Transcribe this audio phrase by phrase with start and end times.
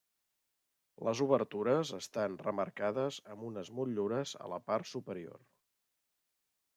[1.07, 5.43] Les obertures estan remarcades amb unes motllures a la part superior.